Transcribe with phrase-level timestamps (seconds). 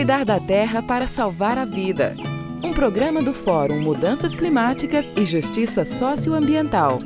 [0.00, 2.16] Cuidar da terra para salvar a vida.
[2.64, 7.00] Um programa do Fórum Mudanças Climáticas e Justiça Socioambiental.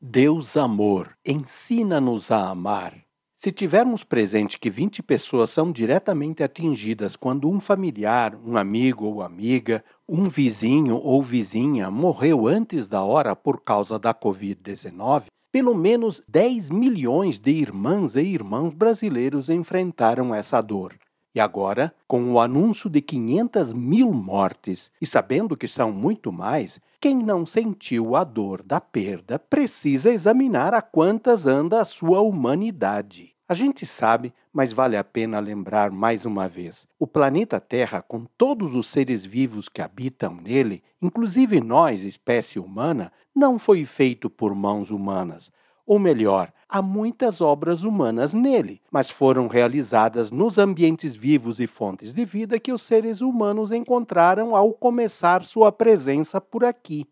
[0.00, 3.02] Deus amor, ensina-nos a amar.
[3.34, 9.22] Se tivermos presente que 20 pessoas são diretamente atingidas quando um familiar, um amigo ou
[9.22, 16.22] amiga, um vizinho ou vizinha morreu antes da hora por causa da Covid-19, pelo menos
[16.26, 20.94] 10 milhões de irmãs e irmãos brasileiros enfrentaram essa dor.
[21.34, 26.80] E agora, com o anúncio de 500 mil mortes, e sabendo que são muito mais,
[26.98, 33.34] quem não sentiu a dor da perda precisa examinar a quantas anda a sua humanidade.
[33.52, 38.24] A gente sabe, mas vale a pena lembrar mais uma vez: o planeta Terra, com
[38.38, 44.54] todos os seres vivos que habitam nele, inclusive nós, espécie humana, não foi feito por
[44.54, 45.52] mãos humanas.
[45.84, 52.14] Ou melhor, há muitas obras humanas nele, mas foram realizadas nos ambientes vivos e fontes
[52.14, 57.06] de vida que os seres humanos encontraram ao começar sua presença por aqui.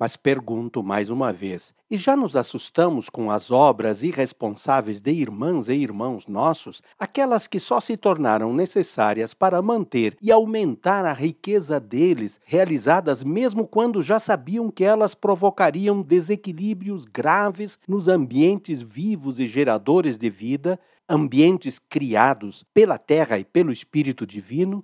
[0.00, 5.68] Mas pergunto mais uma vez: e já nos assustamos com as obras irresponsáveis de irmãs
[5.68, 11.78] e irmãos nossos, aquelas que só se tornaram necessárias para manter e aumentar a riqueza
[11.78, 19.46] deles, realizadas mesmo quando já sabiam que elas provocariam desequilíbrios graves nos ambientes vivos e
[19.46, 24.82] geradores de vida, ambientes criados pela terra e pelo Espírito Divino?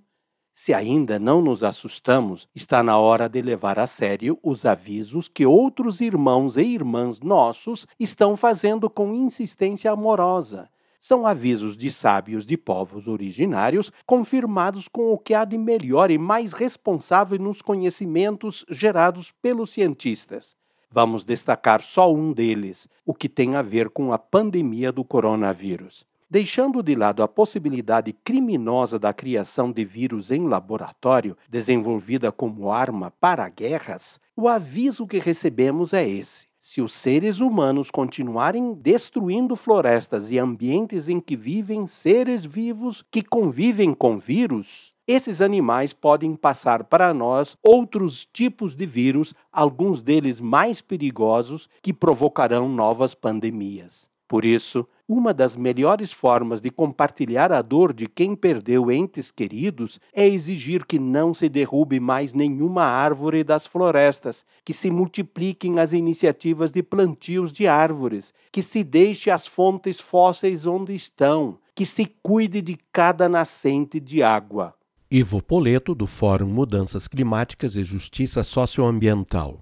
[0.58, 5.44] Se ainda não nos assustamos, está na hora de levar a sério os avisos que
[5.44, 10.70] outros irmãos e irmãs nossos estão fazendo com insistência amorosa.
[10.98, 16.16] São avisos de sábios de povos originários, confirmados com o que há de melhor e
[16.16, 20.56] mais responsável nos conhecimentos gerados pelos cientistas.
[20.90, 26.06] Vamos destacar só um deles, o que tem a ver com a pandemia do coronavírus.
[26.28, 33.12] Deixando de lado a possibilidade criminosa da criação de vírus em laboratório, desenvolvida como arma
[33.20, 36.48] para guerras, o aviso que recebemos é esse.
[36.60, 43.22] Se os seres humanos continuarem destruindo florestas e ambientes em que vivem seres vivos que
[43.22, 50.40] convivem com vírus, esses animais podem passar para nós outros tipos de vírus, alguns deles
[50.40, 54.10] mais perigosos, que provocarão novas pandemias.
[54.26, 60.00] Por isso, uma das melhores formas de compartilhar a dor de quem perdeu entes queridos
[60.12, 65.92] é exigir que não se derrube mais nenhuma árvore das florestas, que se multipliquem as
[65.92, 72.06] iniciativas de plantios de árvores, que se deixe as fontes fósseis onde estão, que se
[72.20, 74.74] cuide de cada nascente de água.
[75.08, 79.54] Ivo Poleto, do Fórum Mudanças Climáticas e Justiça Socioambiental.